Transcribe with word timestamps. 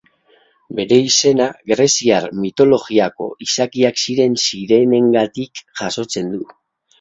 Bere 0.77 0.95
izena 1.09 1.49
greziar 1.71 2.25
mitologiako 2.45 3.27
izakiak 3.47 4.01
ziren 4.07 4.39
sirenengatik 4.47 5.63
jasotzen 5.83 6.35
du. 6.39 6.43